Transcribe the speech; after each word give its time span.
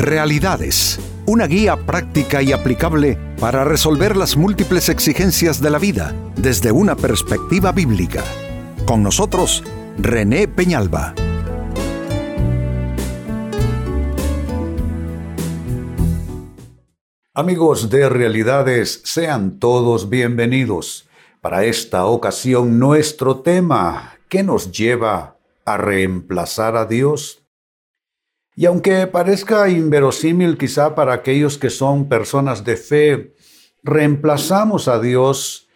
Realidades, 0.00 0.98
una 1.26 1.46
guía 1.46 1.76
práctica 1.76 2.40
y 2.40 2.52
aplicable 2.52 3.18
para 3.38 3.64
resolver 3.64 4.16
las 4.16 4.34
múltiples 4.34 4.88
exigencias 4.88 5.60
de 5.60 5.68
la 5.68 5.78
vida 5.78 6.14
desde 6.36 6.72
una 6.72 6.96
perspectiva 6.96 7.70
bíblica. 7.70 8.24
Con 8.86 9.02
nosotros, 9.02 9.62
René 9.98 10.48
Peñalba. 10.48 11.14
Amigos 17.34 17.90
de 17.90 18.08
Realidades, 18.08 19.02
sean 19.04 19.58
todos 19.58 20.08
bienvenidos. 20.08 21.10
Para 21.42 21.66
esta 21.66 22.06
ocasión, 22.06 22.78
nuestro 22.78 23.40
tema, 23.40 24.14
¿qué 24.30 24.42
nos 24.42 24.72
lleva 24.72 25.36
a 25.66 25.76
reemplazar 25.76 26.76
a 26.76 26.86
Dios? 26.86 27.40
Y 28.56 28.66
aunque 28.66 29.06
parezca 29.06 29.68
inverosímil 29.68 30.58
quizá 30.58 30.94
para 30.94 31.14
aquellos 31.14 31.58
que 31.58 31.70
son 31.70 32.08
personas 32.08 32.64
de 32.64 32.76
fe, 32.76 33.34
reemplazamos 33.82 34.88
a 34.88 35.00
Dios, 35.00 35.68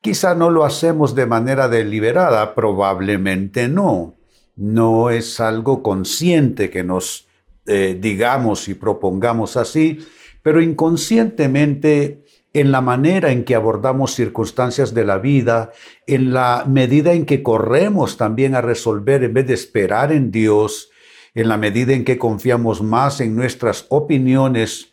quizá 0.00 0.34
no 0.34 0.50
lo 0.50 0.64
hacemos 0.64 1.14
de 1.14 1.26
manera 1.26 1.68
deliberada, 1.68 2.54
probablemente 2.54 3.68
no. 3.68 4.16
No 4.56 5.10
es 5.10 5.40
algo 5.40 5.82
consciente 5.82 6.70
que 6.70 6.84
nos 6.84 7.26
eh, 7.66 7.96
digamos 8.00 8.68
y 8.68 8.74
propongamos 8.74 9.56
así, 9.56 9.98
pero 10.42 10.60
inconscientemente 10.60 12.24
en 12.52 12.72
la 12.72 12.80
manera 12.80 13.30
en 13.30 13.44
que 13.44 13.54
abordamos 13.54 14.14
circunstancias 14.14 14.92
de 14.92 15.04
la 15.04 15.18
vida, 15.18 15.70
en 16.06 16.32
la 16.32 16.64
medida 16.66 17.12
en 17.12 17.26
que 17.26 17.42
corremos 17.42 18.16
también 18.16 18.54
a 18.54 18.60
resolver 18.60 19.22
en 19.22 19.34
vez 19.34 19.46
de 19.46 19.54
esperar 19.54 20.10
en 20.10 20.30
Dios, 20.32 20.90
en 21.34 21.48
la 21.48 21.56
medida 21.56 21.92
en 21.92 22.04
que 22.04 22.18
confiamos 22.18 22.82
más 22.82 23.20
en 23.20 23.36
nuestras 23.36 23.86
opiniones 23.88 24.92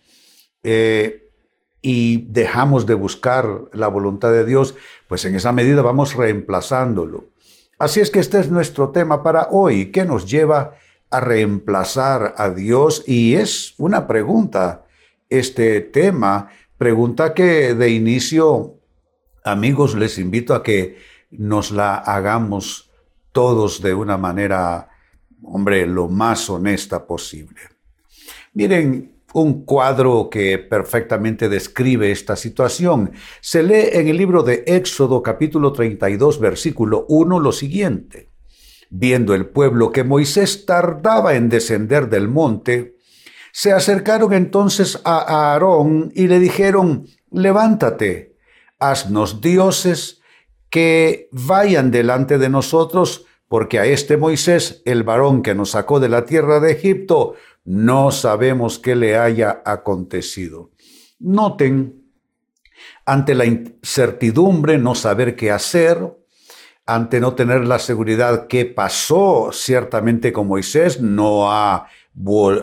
eh, 0.64 1.30
y 1.82 2.26
dejamos 2.30 2.86
de 2.86 2.94
buscar 2.94 3.66
la 3.74 3.88
voluntad 3.88 4.32
de 4.32 4.46
Dios, 4.46 4.76
pues 5.08 5.26
en 5.26 5.36
esa 5.36 5.52
medida 5.52 5.82
vamos 5.82 6.16
reemplazándolo. 6.16 7.26
Así 7.80 8.00
es 8.00 8.10
que 8.10 8.20
este 8.20 8.40
es 8.40 8.50
nuestro 8.50 8.90
tema 8.90 9.22
para 9.24 9.50
hoy, 9.52 9.92
¿qué 9.92 10.04
nos 10.04 10.30
lleva 10.30 10.74
a 11.10 11.20
reemplazar 11.20 12.34
a 12.38 12.50
Dios? 12.50 13.04
Y 13.08 13.36
es 13.36 13.76
una 13.78 14.08
pregunta 14.08 14.86
este 15.30 15.82
tema. 15.82 16.50
Pregunta 16.78 17.34
que 17.34 17.74
de 17.74 17.90
inicio, 17.90 18.80
amigos, 19.44 19.96
les 19.96 20.18
invito 20.18 20.54
a 20.54 20.64
que 20.64 20.98
nos 21.32 21.72
la 21.72 21.96
hagamos 21.96 22.92
todos 23.32 23.82
de 23.82 23.94
una 23.94 24.18
manera, 24.18 24.90
hombre, 25.44 25.86
lo 25.86 26.08
más 26.08 26.50
honesta 26.50 27.06
posible. 27.06 27.62
Miren, 28.54 29.18
un 29.34 29.66
cuadro 29.66 30.30
que 30.32 30.58
perfectamente 30.58 31.48
describe 31.48 32.12
esta 32.12 32.36
situación. 32.36 33.12
Se 33.42 33.62
lee 33.62 33.90
en 33.92 34.08
el 34.08 34.18
libro 34.18 34.42
de 34.42 34.64
Éxodo 34.66 35.22
capítulo 35.22 35.74
32 35.74 36.40
versículo 36.40 37.06
1 37.10 37.40
lo 37.40 37.52
siguiente. 37.52 38.32
Viendo 38.90 39.36
el 39.36 39.48
pueblo 39.48 39.92
que 39.92 40.04
Moisés 40.04 40.66
tardaba 40.66 41.36
en 41.36 41.50
descender 41.50 42.10
del 42.10 42.30
monte, 42.30 42.96
se 43.52 43.74
acercaron 43.74 44.34
entonces 44.34 45.02
a 45.04 45.52
Aarón 45.52 46.12
y 46.16 46.28
le 46.28 46.40
dijeron, 46.40 47.06
levántate, 47.32 48.38
haznos 48.80 49.42
dioses 49.42 50.22
que 50.70 51.28
vayan 51.32 51.92
delante 51.92 52.38
de 52.38 52.50
nosotros, 52.50 53.27
porque 53.48 53.80
a 53.80 53.86
este 53.86 54.17
Moisés, 54.17 54.81
el 54.86 55.03
varón 55.03 55.42
que 55.42 55.56
nos 55.56 55.72
sacó 55.72 56.00
de 56.00 56.09
la 56.09 56.26
tierra 56.26 56.59
de 56.59 56.72
Egipto, 56.72 57.36
no 57.64 58.12
sabemos 58.12 58.80
qué 58.80 58.95
le 58.95 59.17
haya 59.17 59.62
acontecido. 59.66 60.72
Noten, 61.20 62.04
ante 63.06 63.36
la 63.36 63.45
incertidumbre, 63.45 64.77
no 64.77 64.95
saber 64.95 65.36
qué 65.36 65.52
hacer, 65.52 66.17
ante 66.86 67.20
no 67.20 67.36
tener 67.36 67.66
la 67.66 67.80
seguridad 67.80 68.48
qué 68.48 68.66
pasó 68.66 69.49
ciertamente 69.52 70.32
con 70.32 70.48
Moisés, 70.48 71.02
no 71.02 71.52
ha 71.52 71.88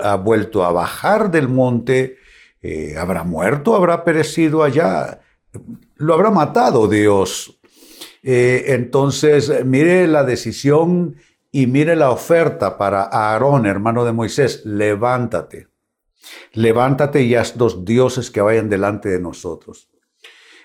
ha 0.03 0.16
vuelto 0.16 0.64
a 0.64 0.72
bajar 0.72 1.30
del 1.30 1.48
monte, 1.48 2.16
eh, 2.60 2.97
habrá 2.98 3.25
muerto, 3.25 3.75
habrá 3.76 4.04
perecido 4.04 4.62
allá, 4.62 5.20
lo 5.97 6.14
habrá 6.14 6.30
matado 6.30 6.88
Dios. 6.88 7.60
Eh, 8.26 8.72
entonces, 8.72 9.66
mire 9.66 10.08
la 10.08 10.24
decisión 10.24 11.16
y 11.52 11.66
mire 11.66 11.94
la 11.94 12.10
oferta 12.10 12.78
para 12.78 13.02
Aarón, 13.02 13.66
hermano 13.66 14.02
de 14.06 14.12
Moisés, 14.12 14.62
levántate, 14.64 15.68
levántate 16.54 17.20
y 17.20 17.34
haz 17.34 17.58
dos 17.58 17.84
dioses 17.84 18.30
que 18.30 18.40
vayan 18.40 18.70
delante 18.70 19.10
de 19.10 19.20
nosotros. 19.20 19.90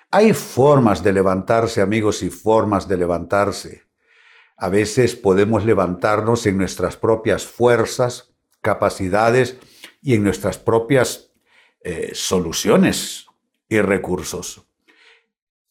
Hay 0.09 0.33
formas 0.33 1.03
de 1.03 1.11
levantarse, 1.11 1.81
amigos, 1.81 2.23
y 2.23 2.29
formas 2.29 2.87
de 2.87 2.95
levantarse. 2.95 3.83
A 4.55 4.69
veces 4.69 5.17
podemos 5.17 5.65
levantarnos 5.65 6.45
en 6.45 6.57
nuestras 6.57 6.95
propias 6.95 7.45
fuerzas, 7.45 8.33
capacidades 8.61 9.57
y 10.01 10.15
en 10.15 10.23
nuestras 10.23 10.57
propias 10.57 11.33
eh, 11.81 12.11
soluciones 12.13 13.25
y 13.67 13.81
recursos. 13.81 14.68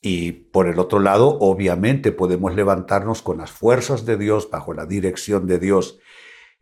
Y 0.01 0.33
por 0.33 0.69
el 0.69 0.79
otro 0.79 1.01
lado, 1.01 1.39
obviamente 1.41 2.13
podemos 2.13 2.55
levantarnos 2.55 3.23
con 3.23 3.39
las 3.39 3.51
fuerzas 3.51 4.07
de 4.07 4.17
Dios, 4.17 4.49
bajo 4.51 4.75
la 4.75 4.87
dirección 4.87 5.47
de 5.47 5.59
Dios. 5.59 5.99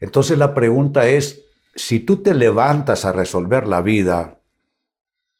Entonces 0.00 0.38
la 0.38 0.54
pregunta 0.54 1.06
es, 1.08 1.44
si 1.74 2.00
tú 2.00 2.22
te 2.22 2.34
levantas 2.34 3.04
a 3.04 3.12
resolver 3.12 3.66
la 3.66 3.82
vida, 3.82 4.40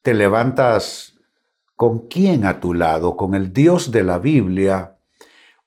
¿te 0.03 0.13
levantas 0.13 1.15
con 1.75 2.09
quién 2.09 2.45
a 2.45 2.61
tu 2.61 2.75
lado? 2.75 3.17
¿Con 3.17 3.35
el 3.35 3.53
Dios 3.53 3.91
de 3.91 4.05
la 4.05 4.19
Biblia? 4.19 4.99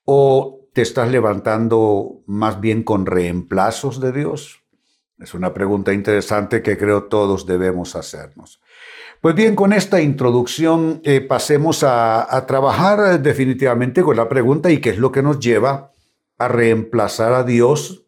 ¿O 0.06 0.68
te 0.74 0.84
estás 0.84 1.10
levantando 1.10 2.22
más 2.28 2.62
bien 2.62 2.84
con 2.84 3.06
reemplazos 3.06 4.00
de 4.00 4.12
Dios? 4.12 4.62
Es 5.20 5.34
una 5.34 5.54
pregunta 5.54 5.94
interesante 5.94 6.62
que 6.62 6.78
creo 6.78 7.06
todos 7.06 7.46
debemos 7.46 7.96
hacernos. 7.96 8.62
Pues 9.22 9.36
bien, 9.36 9.56
con 9.56 9.74
esta 9.74 10.02
introducción 10.02 11.02
eh, 11.04 11.20
pasemos 11.20 11.84
a, 11.84 12.36
a 12.36 12.46
trabajar 12.46 13.22
definitivamente 13.22 14.02
con 14.02 14.16
la 14.16 14.30
pregunta 14.30 14.72
y 14.72 14.80
qué 14.80 14.92
es 14.92 14.98
lo 14.98 15.12
que 15.12 15.22
nos 15.22 15.40
lleva 15.40 15.92
a 16.38 16.48
reemplazar 16.48 17.34
a 17.34 17.44
Dios, 17.44 18.06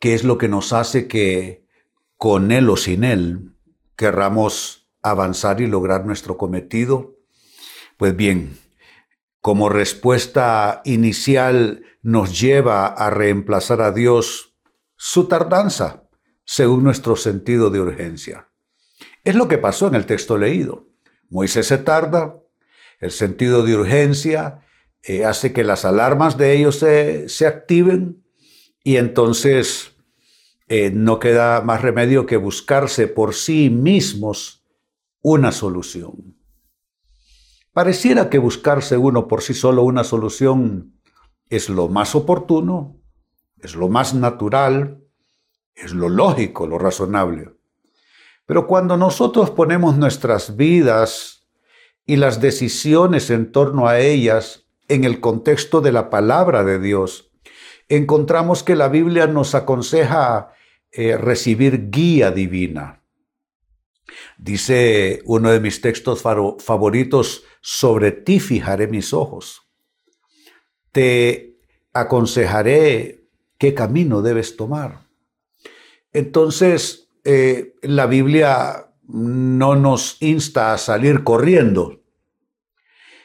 qué 0.00 0.12
es 0.12 0.22
lo 0.22 0.36
que 0.36 0.48
nos 0.48 0.74
hace 0.74 1.08
que 1.08 1.64
con 2.18 2.52
Él 2.52 2.68
o 2.68 2.76
sin 2.76 3.04
Él 3.04 3.54
querramos 3.96 4.90
avanzar 5.02 5.62
y 5.62 5.66
lograr 5.66 6.04
nuestro 6.04 6.36
cometido. 6.36 7.16
Pues 7.96 8.14
bien, 8.14 8.58
como 9.40 9.70
respuesta 9.70 10.82
inicial 10.84 11.84
nos 12.02 12.38
lleva 12.38 12.86
a 12.86 13.08
reemplazar 13.08 13.80
a 13.80 13.92
Dios 13.92 14.54
su 14.96 15.26
tardanza, 15.26 16.04
según 16.44 16.84
nuestro 16.84 17.16
sentido 17.16 17.70
de 17.70 17.80
urgencia. 17.80 18.50
Es 19.24 19.34
lo 19.34 19.48
que 19.48 19.58
pasó 19.58 19.88
en 19.88 19.94
el 19.94 20.06
texto 20.06 20.36
leído. 20.36 20.86
Moisés 21.30 21.66
se 21.66 21.78
tarda, 21.78 22.38
el 23.00 23.10
sentido 23.10 23.62
de 23.64 23.74
urgencia 23.74 24.60
eh, 25.02 25.24
hace 25.24 25.52
que 25.52 25.64
las 25.64 25.84
alarmas 25.84 26.36
de 26.38 26.56
ellos 26.56 26.76
se, 26.76 27.46
activen 27.46 28.22
y 28.82 28.96
entonces 28.96 29.92
eh, 30.68 30.90
no 30.90 31.18
queda 31.18 31.62
más 31.62 31.82
remedio 31.82 32.26
que 32.26 32.36
buscarse 32.36 33.08
por 33.08 33.34
sí 33.34 33.70
mismos 33.70 34.64
una 35.20 35.52
solución. 35.52 36.36
Pareciera 37.72 38.30
que 38.30 38.38
buscarse 38.38 38.96
uno 38.96 39.26
por 39.26 39.42
sí 39.42 39.54
solo 39.54 39.82
una 39.82 40.04
solución 40.04 41.00
es 41.48 41.68
lo 41.68 41.88
más 41.88 42.14
oportuno, 42.14 43.00
es 43.58 43.74
lo 43.74 43.88
más 43.88 44.14
natural, 44.14 45.02
es 45.74 45.92
lo 45.92 46.08
lógico, 46.08 46.66
lo 46.66 46.78
razonable. 46.78 47.53
Pero 48.46 48.66
cuando 48.66 48.96
nosotros 48.96 49.50
ponemos 49.50 49.96
nuestras 49.96 50.56
vidas 50.56 51.46
y 52.06 52.16
las 52.16 52.40
decisiones 52.40 53.30
en 53.30 53.52
torno 53.52 53.88
a 53.88 54.00
ellas 54.00 54.66
en 54.88 55.04
el 55.04 55.20
contexto 55.20 55.80
de 55.80 55.92
la 55.92 56.10
palabra 56.10 56.62
de 56.62 56.78
Dios, 56.78 57.30
encontramos 57.88 58.62
que 58.62 58.76
la 58.76 58.88
Biblia 58.88 59.26
nos 59.26 59.54
aconseja 59.54 60.52
eh, 60.92 61.16
recibir 61.16 61.90
guía 61.90 62.30
divina. 62.30 63.02
Dice 64.36 65.22
uno 65.24 65.50
de 65.50 65.60
mis 65.60 65.80
textos 65.80 66.22
favoritos, 66.22 67.44
sobre 67.60 68.12
ti 68.12 68.40
fijaré 68.40 68.86
mis 68.86 69.14
ojos. 69.14 69.62
Te 70.92 71.56
aconsejaré 71.92 73.24
qué 73.58 73.72
camino 73.72 74.20
debes 74.20 74.56
tomar. 74.56 75.06
Entonces, 76.12 77.03
eh, 77.24 77.74
la 77.82 78.06
Biblia 78.06 78.90
no 79.08 79.76
nos 79.76 80.18
insta 80.20 80.72
a 80.72 80.78
salir 80.78 81.24
corriendo. 81.24 82.02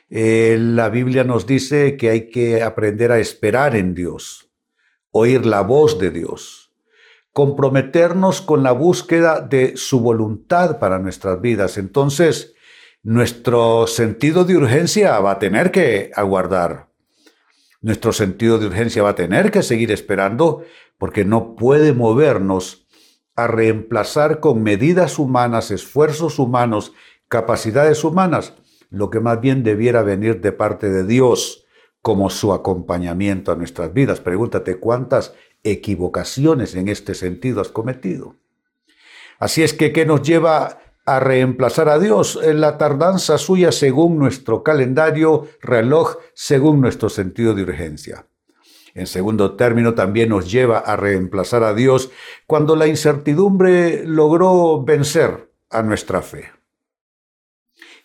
Eh, 0.10 0.57
la 0.60 0.90
Biblia 0.90 1.24
nos 1.24 1.46
dice 1.46 1.98
que 1.98 2.10
hay 2.10 2.30
que 2.30 2.63
aprender 2.63 3.12
a 3.12 3.19
esperar 3.19 3.75
en 3.75 3.94
Dios, 3.94 4.50
oír 5.12 5.46
la 5.46 5.62
voz 5.62 6.00
de 6.00 6.10
Dios, 6.10 6.72
comprometernos 7.31 8.42
con 8.42 8.63
la 8.63 8.72
búsqueda 8.72 9.42
de 9.42 9.78
su 9.78 10.00
voluntad 10.00 10.80
para 10.80 10.98
nuestras 10.98 11.40
vidas. 11.42 11.78
Entonces, 11.78 12.56
nuestro 13.04 13.86
sentido 13.86 14.45
de 14.45 14.57
urgencia 14.57 15.19
va 15.19 15.31
a 15.31 15.40
tener 15.40 15.72
que 15.72 16.12
aguardar. 16.16 16.90
Nuestro 17.81 18.12
sentido 18.12 18.57
de 18.57 18.66
urgencia 18.66 19.04
va 19.04 19.10
a 19.10 19.16
tener 19.16 19.52
que 19.52 19.62
seguir 19.62 19.92
esperando 19.92 20.63
porque 20.98 21.24
no 21.24 21.56
puede 21.56 21.94
movernos 21.94 22.88
a 23.44 23.47
reemplazar 23.47 24.39
con 24.39 24.63
medidas 24.63 25.18
humanas, 25.18 25.71
esfuerzos 25.71 26.39
humanos, 26.39 26.94
capacidades 27.30 28.03
humanas, 28.03 28.53
lo 28.89 29.09
que 29.09 29.21
más 29.21 29.39
bien 29.39 29.63
debiera 29.63 30.03
venir 30.03 30.41
de 30.41 30.51
parte 30.51 30.89
de 30.89 31.06
Dios 31.06 31.65
como 32.01 32.30
su 32.30 32.53
acompañamiento 32.53 33.51
a 33.51 33.56
nuestras 33.56 33.94
vidas. 33.94 34.19
Pregúntate 34.19 34.80
cuántas 34.80 35.33
equivocaciones 35.63 36.75
en 36.75 36.88
este 36.89 37.13
sentido 37.13 37.62
has 37.62 37.69
cometido. 37.69 38.36
Así 39.38 39.63
es 39.63 39.74
que, 39.74 39.94
¿qué 39.94 40.06
nos 40.06 40.21
lleva 40.21 40.80
a 41.06 41.19
reemplazar 41.19 41.88
a 41.88 41.97
Dios? 41.97 42.39
En 42.44 42.59
la 42.59 42.77
tardanza 42.77 43.38
suya 43.38 43.71
según 43.71 44.18
nuestro 44.18 44.63
calendario, 44.63 45.47
reloj, 45.62 46.18
según 46.33 46.81
nuestro 46.81 47.09
sentido 47.09 47.53
de 47.53 47.63
urgencia. 47.63 48.25
En 49.00 49.07
segundo 49.07 49.56
término, 49.56 49.94
también 49.94 50.28
nos 50.28 50.51
lleva 50.51 50.80
a 50.80 50.98
reemplazar 50.98 51.63
a 51.63 51.74
Dios 51.74 52.12
cuando 52.46 52.75
la 52.75 52.86
incertidumbre 52.86 54.04
logró 54.06 54.84
vencer 54.84 55.54
a 55.69 55.81
nuestra 55.84 56.22
fe. 56.22 56.51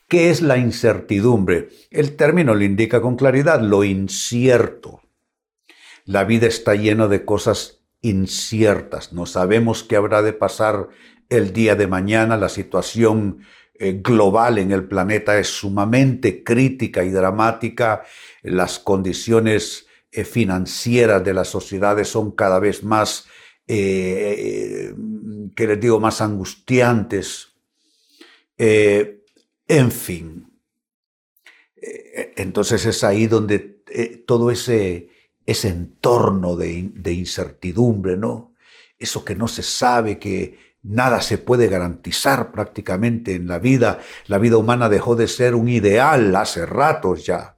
¿Qué 0.07 0.31
es 0.31 0.41
la 0.41 0.57
incertidumbre? 0.57 1.71
El 1.91 2.15
término 2.15 2.55
lo 2.55 2.63
indica 2.63 3.03
con 3.03 3.17
claridad, 3.17 3.61
lo 3.61 3.83
incierto. 3.83 5.01
La 6.05 6.23
vida 6.23 6.47
está 6.47 6.77
llena 6.77 7.09
de 7.09 7.25
cosas 7.25 7.81
inciertas. 8.01 9.13
No 9.13 9.27
sabemos 9.27 9.83
qué 9.83 9.97
habrá 9.97 10.23
de 10.23 10.33
pasar 10.33 10.91
el 11.29 11.53
día 11.53 11.75
de 11.75 11.89
mañana. 11.89 12.37
La 12.37 12.49
situación 12.49 13.41
eh, 13.75 14.01
global 14.01 14.59
en 14.59 14.71
el 14.71 14.85
planeta 14.85 15.41
es 15.41 15.49
sumamente 15.49 16.45
crítica 16.45 17.03
y 17.03 17.11
dramática. 17.11 18.05
Las 18.43 18.79
condiciones 18.79 19.89
eh, 20.15 20.25
financieras 20.25 21.25
de 21.25 21.35
las 21.35 21.49
sociedades 21.49 22.09
son 22.09 22.33
cada 22.33 22.59
vez 22.59 22.83
más, 22.83 23.27
eh, 23.67 24.95
que 25.57 25.67
les 25.67 25.81
digo, 25.81 26.01
más 26.01 26.21
angustiantes. 26.21 27.49
En 29.67 29.91
fin. 29.91 30.47
Eh, 31.77 32.33
entonces 32.37 32.87
es 32.87 33.05
ahí 33.05 33.27
donde 33.27 33.83
eh, 33.89 34.23
todo 34.27 34.51
ese, 34.51 35.09
ese 35.47 35.69
entorno 35.69 36.57
de, 36.57 36.91
de, 36.95 37.13
incertidumbre, 37.13 38.17
¿no? 38.17 38.55
Eso 38.99 39.25
que 39.25 39.35
no 39.35 39.49
se 39.49 39.63
sabe, 39.63 40.19
que 40.19 40.59
nada 40.83 41.21
se 41.21 41.39
puede 41.39 41.69
garantizar 41.69 42.53
prácticamente 42.53 43.35
en 43.35 43.49
la 43.49 43.59
vida. 43.59 44.01
La 44.27 44.39
vida 44.39 44.57
humana 44.57 44.89
dejó 44.89 45.17
de 45.17 45.29
ser 45.29 45.55
un 45.55 45.69
ideal 45.69 46.35
hace 46.37 46.67
ratos 46.67 47.27
ya. 47.27 47.57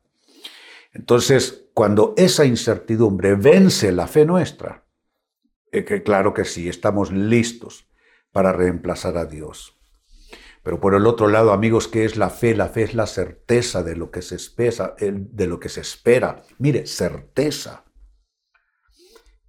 Entonces, 0.92 1.65
cuando 1.76 2.14
esa 2.16 2.46
incertidumbre 2.46 3.34
vence 3.34 3.92
la 3.92 4.06
fe 4.06 4.24
nuestra, 4.24 4.86
eh, 5.70 5.84
claro 6.02 6.32
que 6.32 6.46
sí, 6.46 6.70
estamos 6.70 7.12
listos 7.12 7.86
para 8.32 8.50
reemplazar 8.50 9.18
a 9.18 9.26
Dios. 9.26 9.78
Pero 10.62 10.80
por 10.80 10.94
el 10.94 11.06
otro 11.06 11.28
lado, 11.28 11.52
amigos, 11.52 11.86
¿qué 11.86 12.06
es 12.06 12.16
la 12.16 12.30
fe? 12.30 12.56
La 12.56 12.68
fe 12.68 12.84
es 12.84 12.94
la 12.94 13.06
certeza 13.06 13.82
de 13.82 13.94
lo 13.94 14.10
que 14.10 14.22
se 14.22 14.36
espera, 14.36 14.96
de 14.98 15.46
lo 15.46 15.60
que 15.60 15.68
se 15.68 15.82
espera. 15.82 16.44
Mire, 16.56 16.86
certeza. 16.86 17.84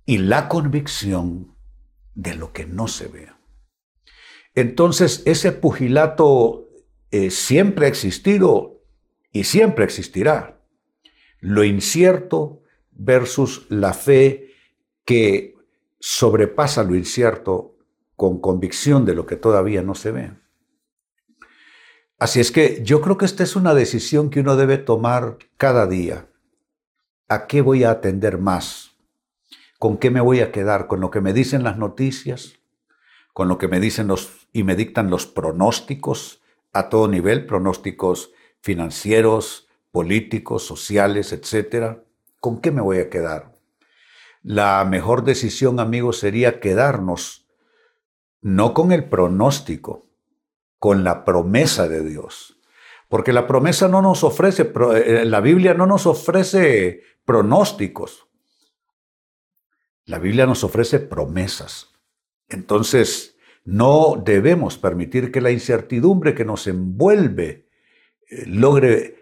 Y 0.06 0.18
la 0.18 0.50
convicción 0.50 1.56
de 2.13 2.35
lo 2.35 2.51
que 2.51 2.65
no 2.65 2.89
se 2.89 3.07
ve. 3.07 3.30
Entonces, 4.53 5.23
ese 5.23 5.53
pugilato 5.53 6.68
eh, 7.09 7.31
siempre 7.31 7.85
ha 7.85 7.89
existido 7.89 8.83
y 9.31 9.45
siempre 9.45 9.85
existirá. 9.85 10.56
Lo 11.39 11.63
incierto 11.63 12.62
versus 12.92 13.66
la 13.69 13.94
fe 13.94 14.51
que 15.06 15.56
sobrepasa 16.00 16.84
lo 16.84 16.95
incierto 16.95 17.75
con 18.16 18.39
convicción 18.42 19.06
de 19.06 19.16
lo 19.16 19.25
que 19.25 19.36
todavía 19.36 19.81
no 19.81 19.95
se 19.95 20.12
ve. 20.12 20.31
Así 22.19 22.39
es 22.39 22.51
que 22.51 22.81
yo 22.84 23.01
creo 23.01 23.18
que 23.18 23.25
esta 23.25 23.44
es 23.44 23.56
una 23.56 23.75
decisión 23.75 24.31
que 24.31 24.39
uno 24.39 24.56
debe 24.56 24.80
tomar 24.80 25.38
cada 25.57 25.86
día. 25.86 26.28
¿A 27.30 27.45
qué 27.45 27.62
voy 27.62 27.83
a 27.83 27.92
atender 27.92 28.40
más? 28.40 28.95
¿Con 29.78 29.98
qué 29.98 30.10
me 30.10 30.22
voy 30.22 30.40
a 30.40 30.51
quedar? 30.51 30.88
¿Con 30.88 31.00
lo 31.00 31.12
que 31.12 31.22
me 31.22 31.33
dicen 31.33 31.63
las 31.63 31.78
noticias? 31.78 32.56
¿Con 33.33 33.48
lo 33.48 33.60
que 33.60 33.68
me 33.68 33.80
dicen 33.80 34.07
los 34.07 34.48
y 34.51 34.63
me 34.63 34.75
dictan 34.75 35.12
los 35.12 35.28
pronósticos 35.28 36.42
a 36.74 36.90
todo 36.90 37.07
nivel, 37.07 37.45
pronósticos 37.45 38.31
financieros, 38.62 39.67
políticos, 39.97 40.63
sociales, 40.63 41.33
etcétera? 41.33 42.03
¿Con 42.39 42.61
qué 42.61 42.69
me 42.69 42.81
voy 42.81 42.99
a 42.99 43.09
quedar? 43.09 43.53
La 44.44 44.85
mejor 44.85 45.23
decisión, 45.23 45.79
amigos, 45.79 46.19
sería 46.19 46.59
quedarnos 46.59 47.47
no 48.41 48.75
con 48.75 48.91
el 48.91 49.05
pronóstico, 49.09 50.05
con 50.77 51.03
la 51.03 51.25
promesa 51.25 51.88
de 51.88 52.07
Dios. 52.07 52.59
Porque 53.09 53.33
la 53.33 53.47
promesa 53.47 53.88
no 53.88 54.03
nos 54.03 54.23
ofrece, 54.23 54.71
eh, 54.94 55.25
la 55.25 55.41
Biblia 55.41 55.73
no 55.73 55.88
nos 55.88 56.05
ofrece 56.05 57.01
pronósticos. 57.25 58.27
La 60.05 60.19
Biblia 60.19 60.45
nos 60.45 60.63
ofrece 60.63 60.99
promesas. 60.99 61.89
Entonces, 62.49 63.35
no 63.65 64.21
debemos 64.23 64.77
permitir 64.77 65.31
que 65.31 65.41
la 65.41 65.49
incertidumbre 65.49 66.35
que 66.35 66.45
nos 66.45 66.67
envuelve 66.67 67.67
eh, 68.29 68.45
logre 68.45 69.17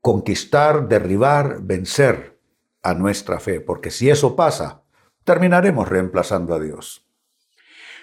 conquistar, 0.00 0.88
derribar, 0.88 1.62
vencer 1.62 2.38
a 2.82 2.94
nuestra 2.94 3.40
fe, 3.40 3.60
porque 3.60 3.90
si 3.90 4.08
eso 4.10 4.36
pasa, 4.36 4.82
terminaremos 5.24 5.88
reemplazando 5.88 6.54
a 6.54 6.60
Dios. 6.60 7.06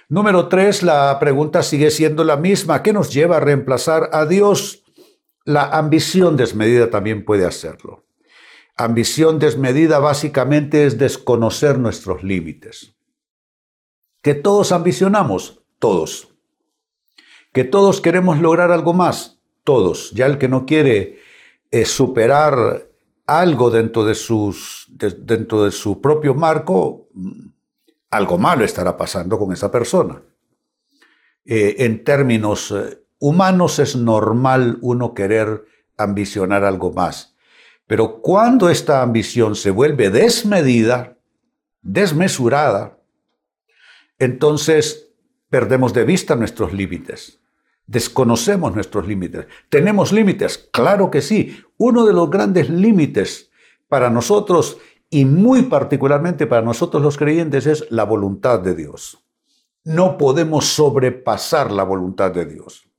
Número 0.09 0.47
tres, 0.47 0.83
la 0.83 1.19
pregunta 1.19 1.63
sigue 1.63 1.91
siendo 1.91 2.23
la 2.23 2.37
misma. 2.37 2.81
¿Qué 2.81 2.93
nos 2.93 3.11
lleva 3.13 3.37
a 3.37 3.41
reemplazar 3.41 4.09
a 4.13 4.25
Dios? 4.25 4.83
La 5.43 5.63
ambición 5.63 6.37
desmedida 6.37 6.89
también 6.89 7.25
puede 7.25 7.45
hacerlo. 7.45 8.05
Ambición 8.77 9.39
desmedida 9.39 9.99
básicamente 9.99 10.85
es 10.85 10.97
desconocer 10.97 11.79
nuestros 11.79 12.23
límites. 12.23 12.95
Que 14.21 14.33
todos 14.33 14.71
ambicionamos, 14.71 15.63
todos. 15.79 16.29
Que 17.51 17.63
todos 17.63 17.99
queremos 17.99 18.39
lograr 18.39 18.71
algo 18.71 18.93
más, 18.93 19.41
todos. 19.63 20.11
Ya 20.11 20.25
el 20.27 20.37
que 20.37 20.47
no 20.47 20.65
quiere 20.65 21.19
eh, 21.71 21.85
superar 21.85 22.87
algo 23.25 23.69
dentro 23.69 24.05
de, 24.05 24.15
sus, 24.15 24.87
dentro 24.89 25.65
de 25.65 25.71
su 25.71 25.99
propio 25.99 26.33
marco, 26.33 27.09
algo 28.09 28.37
malo 28.37 28.63
estará 28.63 28.95
pasando 28.95 29.37
con 29.37 29.51
esa 29.51 29.69
persona. 29.69 30.21
Eh, 31.45 31.75
en 31.79 32.03
términos 32.03 32.71
eh, 32.71 33.03
humanos 33.19 33.79
es 33.79 33.95
normal 33.95 34.77
uno 34.81 35.13
querer 35.13 35.65
ambicionar 35.97 36.63
algo 36.63 36.91
más, 36.93 37.35
pero 37.85 38.21
cuando 38.21 38.69
esta 38.69 39.01
ambición 39.01 39.55
se 39.55 39.71
vuelve 39.71 40.09
desmedida, 40.09 41.17
desmesurada, 41.81 42.97
entonces 44.19 45.09
perdemos 45.49 45.93
de 45.93 46.03
vista 46.03 46.35
nuestros 46.35 46.73
límites. 46.73 47.41
Desconocemos 47.87 48.75
nuestros 48.75 49.07
límites. 49.07 49.47
¿Tenemos 49.69 50.11
límites? 50.11 50.69
Claro 50.71 51.09
que 51.09 51.21
sí. 51.21 51.57
Uno 51.77 52.05
de 52.05 52.13
los 52.13 52.29
grandes 52.29 52.69
límites 52.69 53.49
para 53.87 54.09
nosotros 54.09 54.77
y 55.09 55.23
muy 55.23 55.63
particularmente 55.63 56.47
para 56.47 56.61
nosotros 56.61 57.01
los 57.01 57.17
creyentes 57.17 57.65
es 57.65 57.89
la 57.89 58.03
voluntad 58.03 58.59
de 58.59 58.75
Dios. 58.75 59.23
No 59.85 60.17
podemos 60.17 60.65
sobrepasar 60.65 61.71
la 61.71 61.83
voluntad 61.83 62.31
de 62.31 62.45
Dios. 62.45 62.89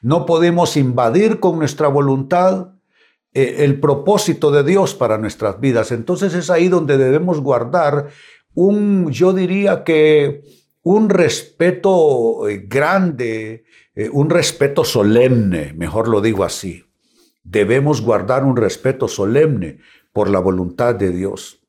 No 0.00 0.26
podemos 0.26 0.76
invadir 0.76 1.40
con 1.40 1.58
nuestra 1.58 1.88
voluntad 1.88 2.74
eh, 3.32 3.56
el 3.58 3.80
propósito 3.80 4.52
de 4.52 4.62
Dios 4.62 4.94
para 4.94 5.18
nuestras 5.18 5.58
vidas. 5.58 5.90
Entonces 5.90 6.34
es 6.34 6.50
ahí 6.50 6.68
donde 6.68 6.98
debemos 6.98 7.40
guardar 7.40 8.10
un, 8.54 9.10
yo 9.10 9.32
diría 9.32 9.82
que 9.82 10.42
un 10.82 11.10
respeto 11.10 12.48
eh, 12.48 12.64
grande, 12.66 13.64
eh, 13.94 14.08
un 14.10 14.30
respeto 14.30 14.84
solemne, 14.84 15.74
mejor 15.74 16.08
lo 16.08 16.20
digo 16.20 16.44
así. 16.44 16.84
Debemos 17.42 18.00
guardar 18.00 18.44
un 18.44 18.56
respeto 18.56 19.08
solemne 19.08 19.78
por 20.12 20.30
la 20.30 20.38
voluntad 20.38 20.94
de 20.94 21.10
Dios. 21.10 21.60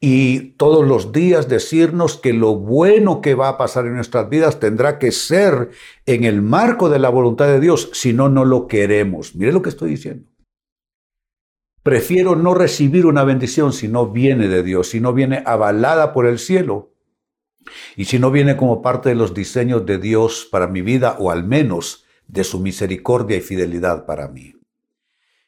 Y 0.00 0.50
todos 0.52 0.86
los 0.86 1.10
días 1.10 1.48
decirnos 1.48 2.16
que 2.16 2.32
lo 2.32 2.54
bueno 2.54 3.20
que 3.20 3.34
va 3.34 3.48
a 3.48 3.58
pasar 3.58 3.86
en 3.86 3.96
nuestras 3.96 4.28
vidas 4.28 4.60
tendrá 4.60 4.98
que 4.98 5.10
ser 5.10 5.70
en 6.06 6.22
el 6.24 6.40
marco 6.40 6.88
de 6.88 7.00
la 7.00 7.08
voluntad 7.08 7.48
de 7.48 7.58
Dios, 7.58 7.90
si 7.92 8.12
no, 8.12 8.28
no 8.28 8.44
lo 8.44 8.68
queremos. 8.68 9.34
Mire 9.34 9.52
lo 9.52 9.60
que 9.60 9.70
estoy 9.70 9.90
diciendo. 9.90 10.28
Prefiero 11.82 12.36
no 12.36 12.54
recibir 12.54 13.06
una 13.06 13.24
bendición 13.24 13.72
si 13.72 13.88
no 13.88 14.08
viene 14.08 14.46
de 14.46 14.62
Dios, 14.62 14.90
si 14.90 15.00
no 15.00 15.12
viene 15.12 15.42
avalada 15.44 16.12
por 16.12 16.26
el 16.26 16.38
cielo, 16.38 16.92
Y 17.96 18.06
si 18.06 18.18
no 18.18 18.30
viene 18.30 18.56
como 18.56 18.82
parte 18.82 19.10
de 19.10 19.14
los 19.14 19.34
diseños 19.34 19.86
de 19.86 19.98
Dios 19.98 20.48
para 20.50 20.66
mi 20.66 20.82
vida, 20.82 21.16
o 21.18 21.30
al 21.30 21.44
menos 21.44 22.04
de 22.26 22.44
su 22.44 22.60
misericordia 22.60 23.36
y 23.36 23.40
fidelidad 23.40 24.06
para 24.06 24.28
mí. 24.28 24.54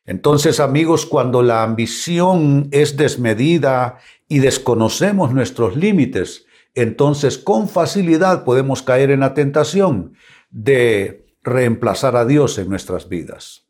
Entonces, 0.06 0.60
amigos, 0.60 1.06
cuando 1.06 1.42
la 1.42 1.62
ambición 1.62 2.68
es 2.72 2.96
desmedida 2.96 3.98
y 4.28 4.38
desconocemos 4.40 5.32
nuestros 5.32 5.76
límites, 5.76 6.46
entonces 6.74 7.38
con 7.38 7.68
facilidad 7.68 8.44
podemos 8.44 8.82
caer 8.82 9.10
en 9.10 9.20
la 9.20 9.34
tentación 9.34 10.14
de 10.50 11.26
reemplazar 11.42 12.16
a 12.16 12.24
Dios 12.24 12.58
en 12.58 12.68
nuestras 12.68 13.08
vidas. 13.08 13.66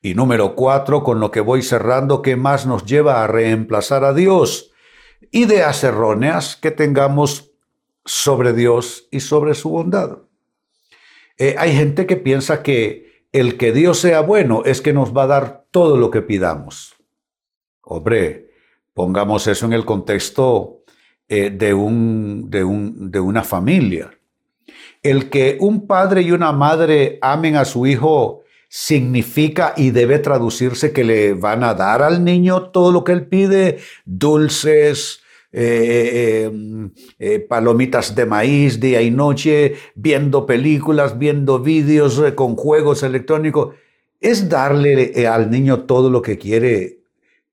Y 0.00 0.14
número 0.14 0.56
cuatro, 0.56 1.04
con 1.04 1.20
lo 1.20 1.30
que 1.30 1.40
voy 1.40 1.62
cerrando, 1.62 2.22
¿qué 2.22 2.34
más 2.34 2.66
nos 2.66 2.84
lleva 2.84 3.22
a 3.22 3.26
reemplazar 3.26 4.04
a 4.04 4.12
Dios? 4.12 4.72
Ideas 5.30 5.84
erróneas 5.84 6.56
que 6.56 6.70
tengamos 6.70 7.51
sobre 8.04 8.52
Dios 8.52 9.08
y 9.10 9.20
sobre 9.20 9.54
su 9.54 9.70
bondad. 9.70 10.18
Eh, 11.38 11.54
hay 11.58 11.74
gente 11.74 12.06
que 12.06 12.16
piensa 12.16 12.62
que 12.62 13.26
el 13.32 13.56
que 13.56 13.72
Dios 13.72 13.98
sea 13.98 14.20
bueno 14.20 14.62
es 14.64 14.80
que 14.80 14.92
nos 14.92 15.16
va 15.16 15.24
a 15.24 15.28
dar 15.28 15.66
todo 15.70 15.96
lo 15.96 16.10
que 16.10 16.22
pidamos. 16.22 16.94
Hombre, 17.82 18.50
pongamos 18.94 19.46
eso 19.46 19.66
en 19.66 19.72
el 19.72 19.84
contexto 19.84 20.82
eh, 21.28 21.50
de, 21.50 21.72
un, 21.72 22.50
de, 22.50 22.62
un, 22.62 23.10
de 23.10 23.20
una 23.20 23.42
familia. 23.42 24.10
El 25.02 25.30
que 25.30 25.56
un 25.60 25.86
padre 25.86 26.22
y 26.22 26.30
una 26.30 26.52
madre 26.52 27.18
amen 27.22 27.56
a 27.56 27.64
su 27.64 27.86
hijo 27.86 28.42
significa 28.68 29.74
y 29.76 29.90
debe 29.90 30.18
traducirse 30.18 30.92
que 30.92 31.04
le 31.04 31.34
van 31.34 31.64
a 31.64 31.74
dar 31.74 32.02
al 32.02 32.24
niño 32.24 32.70
todo 32.70 32.92
lo 32.92 33.04
que 33.04 33.12
él 33.12 33.26
pide, 33.26 33.78
dulces, 34.04 35.22
eh, 35.52 36.50
eh, 37.18 37.40
palomitas 37.40 38.14
de 38.14 38.26
maíz 38.26 38.80
día 38.80 39.02
y 39.02 39.10
noche, 39.10 39.74
viendo 39.94 40.46
películas, 40.46 41.18
viendo 41.18 41.58
vídeos 41.58 42.22
con 42.34 42.56
juegos 42.56 43.02
electrónicos. 43.02 43.74
Es 44.20 44.48
darle 44.48 45.26
al 45.26 45.50
niño 45.50 45.84
todo 45.84 46.08
lo 46.08 46.22
que 46.22 46.38
quiere 46.38 47.02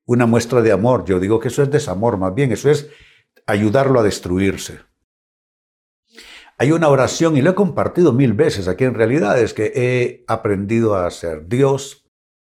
una 0.05 0.25
muestra 0.25 0.61
de 0.61 0.71
amor. 0.71 1.05
Yo 1.05 1.19
digo 1.19 1.39
que 1.39 1.49
eso 1.49 1.61
es 1.61 1.69
desamor, 1.69 2.17
más 2.17 2.33
bien, 2.33 2.51
eso 2.51 2.69
es 2.69 2.89
ayudarlo 3.45 3.99
a 3.99 4.03
destruirse. 4.03 4.79
Hay 6.57 6.71
una 6.71 6.89
oración, 6.89 7.37
y 7.37 7.41
lo 7.41 7.51
he 7.51 7.55
compartido 7.55 8.11
mil 8.11 8.33
veces 8.33 8.67
aquí 8.67 8.83
en 8.83 8.93
realidad, 8.93 9.39
es 9.39 9.53
que 9.53 9.71
he 9.75 10.25
aprendido 10.27 10.95
a 10.95 11.05
hacer. 11.05 11.47
Dios, 11.47 12.05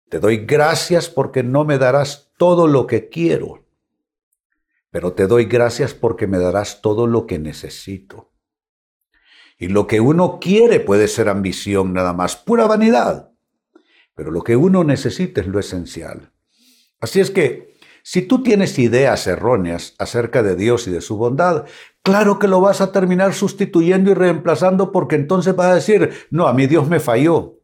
te 0.09 0.21
doy 0.21 0.45
gracias 0.47 1.09
porque 1.09 1.43
no 1.43 1.65
me 1.65 1.79
darás 1.79 2.31
todo 2.37 2.69
lo 2.69 2.87
que 2.87 3.09
quiero, 3.09 3.66
pero 4.91 5.13
te 5.13 5.27
doy 5.27 5.45
gracias 5.45 5.95
porque 5.95 6.27
me 6.27 6.39
darás 6.39 6.81
todo 6.81 7.07
lo 7.07 7.27
que 7.27 7.39
necesito. 7.39 8.33
Y 9.59 9.69
lo 9.69 9.87
que 9.87 10.01
uno 10.01 10.39
quiere 10.41 10.81
puede 10.81 11.09
ser 11.09 11.29
ambición 11.29 11.93
nada 11.93 12.13
más, 12.13 12.37
pura 12.37 12.67
vanidad, 12.67 13.33
pero 14.15 14.31
lo 14.31 14.43
que 14.43 14.57
uno 14.57 14.85
necesita 14.85 15.41
es 15.41 15.47
lo 15.47 15.59
esencial. 15.59 16.33
Así 17.01 17.21
es 17.21 17.31
que 17.31 17.77
si 18.03 18.23
tú 18.23 18.43
tienes 18.43 18.79
ideas 18.79 19.27
erróneas 19.27 19.95
acerca 19.99 20.43
de 20.43 20.57
Dios 20.57 20.87
y 20.87 20.91
de 20.91 21.01
su 21.01 21.17
bondad, 21.17 21.65
claro 22.03 22.39
que 22.39 22.47
lo 22.47 22.61
vas 22.61 22.81
a 22.81 22.93
terminar 22.93 23.35
sustituyendo 23.35 24.11
y 24.11 24.15
reemplazando 24.15 24.93
porque 24.93 25.17
entonces 25.17 25.57
vas 25.57 25.67
a 25.67 25.75
decir, 25.75 26.13
no, 26.31 26.47
a 26.47 26.53
mí 26.53 26.67
Dios 26.67 26.89
me 26.89 27.01
falló. 27.01 27.59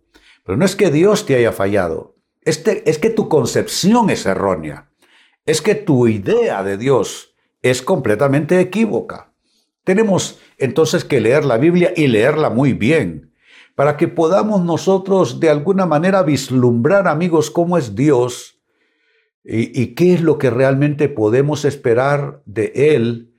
Pero 0.44 0.58
no 0.58 0.64
es 0.64 0.74
que 0.74 0.90
Dios 0.90 1.26
te 1.26 1.36
haya 1.36 1.52
fallado, 1.52 2.16
este, 2.40 2.88
es 2.90 2.98
que 2.98 3.10
tu 3.10 3.28
concepción 3.28 4.10
es 4.10 4.26
errónea, 4.26 4.91
es 5.46 5.60
que 5.60 5.74
tu 5.74 6.06
idea 6.06 6.62
de 6.62 6.76
Dios 6.76 7.34
es 7.62 7.82
completamente 7.82 8.60
equívoca. 8.60 9.32
Tenemos 9.84 10.40
entonces 10.58 11.04
que 11.04 11.20
leer 11.20 11.44
la 11.44 11.58
Biblia 11.58 11.92
y 11.96 12.06
leerla 12.06 12.50
muy 12.50 12.72
bien, 12.72 13.32
para 13.74 13.96
que 13.96 14.06
podamos 14.08 14.62
nosotros 14.64 15.40
de 15.40 15.48
alguna 15.48 15.86
manera 15.86 16.22
vislumbrar, 16.22 17.08
amigos, 17.08 17.50
cómo 17.50 17.78
es 17.78 17.94
Dios 17.94 18.60
y, 19.44 19.94
qué 19.94 20.14
es 20.14 20.20
lo 20.20 20.38
que 20.38 20.50
realmente 20.50 21.08
podemos 21.08 21.64
esperar 21.64 22.42
de 22.46 22.72
Él, 22.74 23.34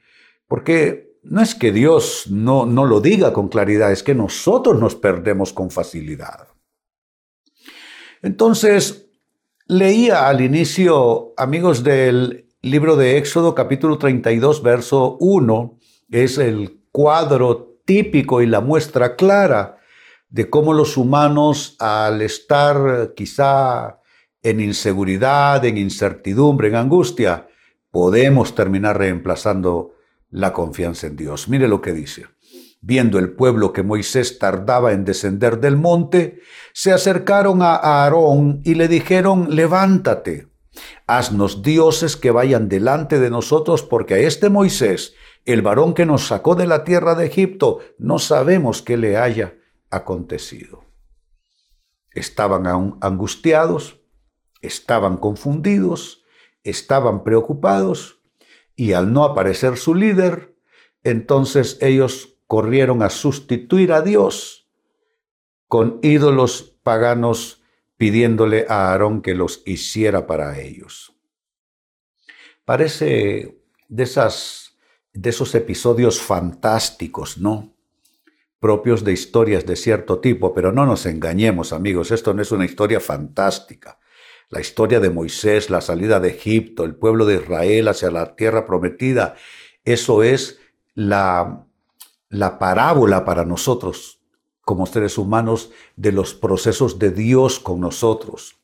porque 0.48 1.18
no 1.24 1.42
es 1.42 1.56
que 1.56 1.72
Dios 1.72 2.26
no, 2.30 2.66
no 2.66 2.84
lo 2.84 3.00
diga 3.00 3.32
con 3.32 3.48
claridad, 3.48 3.92
es 3.92 4.04
que 4.04 4.16
nosotros 4.16 4.78
nos 4.80 4.96
perdemos 4.96 5.54
con 5.54 5.72
facilidad. 5.72 6.50
Entonces, 8.22 9.03
leía 9.74 10.28
al 10.28 10.42
inicio, 10.42 11.34
amigos, 11.36 11.84
del 11.84 12.48
libro 12.62 12.96
de 12.96 13.18
Éxodo 13.18 13.56
capítulo 13.56 13.98
32, 13.98 14.62
verso 14.62 15.18
1, 15.20 15.80
es 16.12 16.38
el 16.38 16.80
cuadro 16.92 17.80
típico 17.84 18.42
y 18.42 18.46
la 18.46 18.62
muestra 18.62 19.16
clara 19.16 19.80
de 20.30 20.50
cómo 20.50 20.74
los 20.74 20.96
humanos, 20.96 21.76
al 21.80 22.22
estar 22.22 23.14
quizá 23.16 24.00
en 24.44 24.60
inseguridad, 24.60 25.66
en 25.66 25.78
incertidumbre, 25.78 26.68
en 26.68 26.76
angustia, 26.76 27.48
podemos 27.90 28.54
terminar 28.54 28.98
reemplazando 28.98 29.96
la 30.30 30.54
confianza 30.54 31.08
en 31.08 31.16
Dios. 31.16 31.50
Mire 31.50 31.68
lo 31.68 31.82
que 31.82 31.94
dice. 31.94 32.26
Viendo 32.86 33.18
el 33.18 33.32
pueblo 33.32 33.72
que 33.72 33.82
Moisés 33.82 34.40
tardaba 34.40 34.92
en 34.92 35.06
descender 35.06 35.62
del 35.62 35.78
monte, 35.78 36.42
se 36.74 36.92
acercaron 36.92 37.62
a 37.62 37.76
Aarón 37.76 38.60
y 38.66 38.76
le 38.76 38.90
dijeron, 38.90 39.56
levántate, 39.56 40.50
haznos 41.08 41.62
dioses 41.62 42.18
que 42.18 42.30
vayan 42.30 42.68
delante 42.68 43.20
de 43.20 43.30
nosotros, 43.30 43.84
porque 43.84 44.16
a 44.16 44.18
este 44.18 44.50
Moisés, 44.50 45.14
el 45.46 45.62
varón 45.62 45.94
que 45.94 46.06
nos 46.06 46.28
sacó 46.28 46.56
de 46.56 46.68
la 46.68 46.84
tierra 46.84 47.16
de 47.16 47.26
Egipto, 47.26 47.80
no 47.98 48.20
sabemos 48.20 48.82
qué 48.82 48.98
le 48.98 49.16
haya 49.16 49.56
acontecido. 49.90 50.84
Estaban 52.12 52.68
aún 52.68 52.98
angustiados, 53.00 54.02
estaban 54.62 55.16
confundidos, 55.16 56.26
estaban 56.66 57.24
preocupados 57.24 58.20
y 58.76 58.92
al 58.92 59.14
no 59.14 59.24
aparecer 59.24 59.78
su 59.78 59.96
líder, 59.96 60.54
entonces 61.06 61.78
ellos 61.80 62.33
corrieron 62.54 63.02
a 63.02 63.10
sustituir 63.10 63.92
a 63.92 64.04
Dios 64.04 64.68
con 65.68 65.98
ídolos 66.04 66.78
paganos 66.84 67.64
pidiéndole 67.98 68.68
a 68.70 68.92
Aarón 68.92 69.24
que 69.24 69.34
los 69.34 69.64
hiciera 69.66 70.28
para 70.28 70.60
ellos. 70.60 71.16
Parece 72.64 73.58
de, 73.88 74.04
esas, 74.04 74.78
de 75.14 75.32
esos 75.32 75.56
episodios 75.56 76.22
fantásticos, 76.22 77.40
¿no? 77.40 77.74
propios 78.60 79.04
de 79.04 79.14
historias 79.14 79.66
de 79.66 79.76
cierto 79.76 80.20
tipo, 80.20 80.54
pero 80.54 80.72
no 80.72 80.86
nos 80.86 81.08
engañemos 81.08 81.74
amigos, 81.74 82.12
esto 82.12 82.36
no 82.36 82.44
es 82.44 82.52
una 82.52 82.66
historia 82.66 83.00
fantástica 83.00 83.98
la 84.50 84.62
historia 84.62 85.00
de 85.00 85.10
Moisés, 85.10 85.72
la 85.72 85.82
salida 85.82 86.20
de 86.20 86.30
Egipto, 86.30 86.84
el 86.84 86.94
pueblo 86.94 87.26
de 87.26 87.38
Israel 87.38 87.88
hacia 87.88 88.12
la 88.12 88.36
tierra 88.36 88.68
prometida, 88.68 89.34
eso 89.84 90.22
es 90.22 90.60
la, 90.94 91.66
la 92.34 92.58
parábola 92.58 93.26
para 93.26 93.46
nosotros 93.46 94.20
como 94.62 94.88
seres 94.88 95.20
humanos 95.20 95.70
de 95.96 96.12
los 96.12 96.34
procesos 96.34 96.98
de 96.98 97.12
Dios 97.12 97.60
con 97.60 97.80
nosotros. 97.80 98.56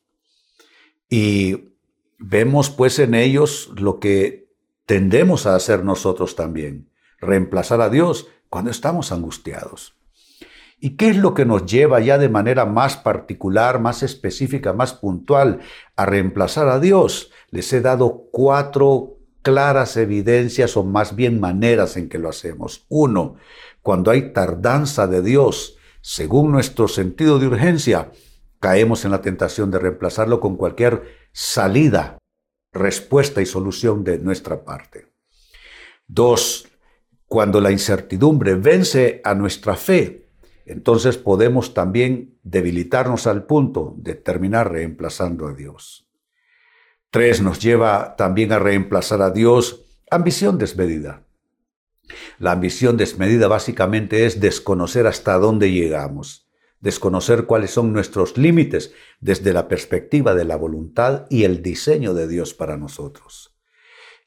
Y 1.08 1.76
vemos 2.18 2.72
pues 2.72 2.98
en 2.98 3.14
ellos 3.14 3.72
lo 3.76 4.00
que 4.00 4.50
tendemos 4.88 5.46
a 5.46 5.56
hacer 5.56 5.84
nosotros 5.84 6.36
también, 6.36 6.90
reemplazar 7.20 7.82
a 7.82 7.90
Dios 7.90 8.28
cuando 8.50 8.72
estamos 8.72 9.12
angustiados. 9.12 9.96
¿Y 10.80 10.96
qué 10.96 11.10
es 11.10 11.18
lo 11.18 11.36
que 11.36 11.46
nos 11.46 11.66
lleva 11.66 12.00
ya 12.00 12.18
de 12.18 12.30
manera 12.30 12.66
más 12.66 12.98
particular, 12.98 13.80
más 13.80 14.02
específica, 14.02 14.74
más 14.74 14.94
puntual 14.94 15.60
a 15.96 16.08
reemplazar 16.08 16.70
a 16.70 16.80
Dios? 16.80 17.30
Les 17.52 17.72
he 17.74 17.82
dado 17.82 18.30
cuatro 18.32 19.19
claras 19.42 19.98
evidencias 19.98 20.78
o 20.78 20.84
más 20.84 21.16
bien 21.16 21.40
maneras 21.40 21.98
en 21.98 22.10
que 22.10 22.20
lo 22.20 22.30
hacemos. 22.30 22.86
Uno, 22.90 23.36
cuando 23.82 24.12
hay 24.12 24.34
tardanza 24.34 25.08
de 25.08 25.22
Dios, 25.22 25.78
según 26.02 26.52
nuestro 26.52 26.88
sentido 26.88 27.40
de 27.40 27.48
urgencia, 27.48 28.12
caemos 28.60 29.06
en 29.06 29.12
la 29.12 29.22
tentación 29.22 29.72
de 29.72 29.80
reemplazarlo 29.80 30.40
con 30.40 30.56
cualquier 30.56 31.04
salida, 31.32 32.18
respuesta 32.74 33.42
y 33.42 33.46
solución 33.46 34.04
de 34.04 34.20
nuestra 34.20 34.64
parte. 34.64 35.08
Dos, 36.08 36.68
cuando 37.26 37.62
la 37.62 37.72
incertidumbre 37.72 38.56
vence 38.56 39.22
a 39.24 39.36
nuestra 39.36 39.76
fe, 39.76 40.30
entonces 40.66 41.18
podemos 41.18 41.74
también 41.74 42.38
debilitarnos 42.44 43.28
al 43.28 43.46
punto 43.46 43.96
de 43.98 44.16
terminar 44.16 44.72
reemplazando 44.72 45.48
a 45.48 45.54
Dios. 45.54 46.09
Tres, 47.12 47.42
nos 47.42 47.60
lleva 47.60 48.16
también 48.18 48.52
a 48.52 48.60
reemplazar 48.60 49.22
a 49.24 49.32
Dios 49.32 49.86
ambición 50.12 50.60
desmedida. 50.60 51.26
La 52.38 52.52
ambición 52.52 52.98
desmedida 52.98 53.48
básicamente 53.48 54.26
es 54.26 54.40
desconocer 54.40 55.08
hasta 55.08 55.38
dónde 55.38 55.72
llegamos, 55.72 56.48
desconocer 56.80 57.46
cuáles 57.46 57.72
son 57.72 57.94
nuestros 57.94 58.38
límites 58.38 58.94
desde 59.20 59.54
la 59.54 59.68
perspectiva 59.68 60.36
de 60.36 60.46
la 60.46 60.56
voluntad 60.56 61.26
y 61.30 61.46
el 61.46 61.64
diseño 61.64 62.14
de 62.14 62.28
Dios 62.28 62.54
para 62.54 62.78
nosotros. 62.78 63.56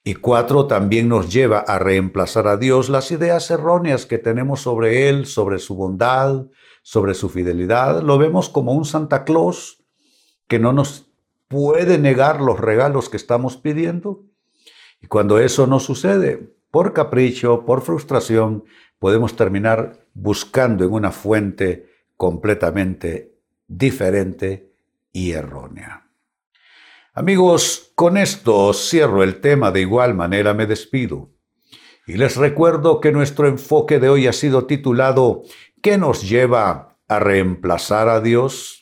Y 0.02 0.14
cuatro, 0.14 0.66
también 0.66 1.08
nos 1.08 1.32
lleva 1.32 1.60
a 1.60 1.78
reemplazar 1.78 2.48
a 2.48 2.56
Dios 2.56 2.88
las 2.88 3.12
ideas 3.12 3.48
erróneas 3.52 4.06
que 4.06 4.18
tenemos 4.18 4.60
sobre 4.60 5.08
Él, 5.08 5.26
sobre 5.26 5.60
su 5.60 5.76
bondad, 5.76 6.46
sobre 6.82 7.14
su 7.14 7.28
fidelidad. 7.28 8.02
Lo 8.02 8.18
vemos 8.18 8.48
como 8.48 8.72
un 8.72 8.84
Santa 8.84 9.22
Claus 9.22 9.84
que 10.48 10.58
no 10.58 10.72
nos 10.72 11.11
puede 11.52 11.98
negar 11.98 12.40
los 12.40 12.58
regalos 12.58 13.10
que 13.10 13.18
estamos 13.18 13.58
pidiendo. 13.58 14.24
Y 15.02 15.06
cuando 15.06 15.38
eso 15.38 15.66
no 15.66 15.80
sucede, 15.80 16.54
por 16.70 16.94
capricho, 16.94 17.66
por 17.66 17.82
frustración, 17.82 18.64
podemos 18.98 19.36
terminar 19.36 20.06
buscando 20.14 20.82
en 20.84 20.92
una 20.92 21.12
fuente 21.12 21.90
completamente 22.16 23.36
diferente 23.68 24.72
y 25.12 25.32
errónea. 25.32 26.08
Amigos, 27.12 27.92
con 27.94 28.16
esto 28.16 28.72
cierro 28.72 29.22
el 29.22 29.42
tema, 29.42 29.70
de 29.72 29.82
igual 29.82 30.14
manera 30.14 30.54
me 30.54 30.66
despido. 30.66 31.28
Y 32.06 32.14
les 32.14 32.36
recuerdo 32.36 33.00
que 33.00 33.12
nuestro 33.12 33.46
enfoque 33.46 34.00
de 34.00 34.08
hoy 34.08 34.26
ha 34.26 34.32
sido 34.32 34.64
titulado 34.64 35.42
¿Qué 35.82 35.98
nos 35.98 36.26
lleva 36.26 36.96
a 37.08 37.18
reemplazar 37.18 38.08
a 38.08 38.22
Dios? 38.22 38.81